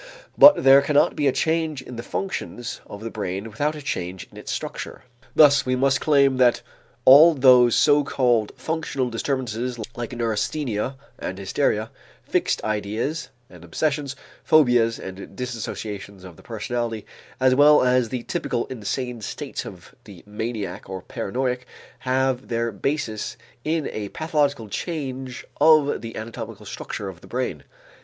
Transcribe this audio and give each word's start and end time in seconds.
But 0.35 0.63
there 0.63 0.81
cannot 0.81 1.15
be 1.15 1.27
a 1.27 1.31
change 1.31 1.83
in 1.83 1.95
the 1.95 2.01
functions 2.01 2.81
of 2.87 3.03
the 3.03 3.11
brain 3.11 3.51
without 3.51 3.75
a 3.75 3.83
change 3.83 4.25
in 4.31 4.37
its 4.37 4.51
structure. 4.51 5.03
Thus 5.35 5.63
we 5.63 5.75
must 5.75 6.01
claim 6.01 6.37
that 6.37 6.63
all 7.05 7.35
those 7.35 7.75
so 7.75 8.03
called 8.03 8.51
functional 8.55 9.11
disturbances 9.11 9.77
like 9.95 10.11
neurasthenia 10.11 10.95
and 11.19 11.37
hysteria, 11.37 11.91
fixed 12.23 12.63
ideas 12.63 13.29
and 13.47 13.63
obsessions, 13.63 14.15
phobias 14.43 14.97
and 14.97 15.35
dissociations 15.35 16.23
of 16.23 16.35
the 16.35 16.41
personality, 16.41 17.05
as 17.39 17.53
well 17.53 17.83
as 17.83 18.09
the 18.09 18.23
typical 18.23 18.65
insane 18.71 19.21
states 19.21 19.65
of 19.67 19.93
the 20.05 20.23
maniac 20.25 20.89
or 20.89 21.03
paranoiac 21.03 21.67
have 21.99 22.47
their 22.47 22.71
basis 22.71 23.37
in 23.63 23.87
a 23.93 24.09
pathological 24.09 24.67
change 24.67 25.45
of 25.57 26.01
the 26.01 26.15
anatomical 26.17 26.65
structure 26.65 27.07
of 27.07 27.21
the 27.21 27.27
brain. 27.27 27.63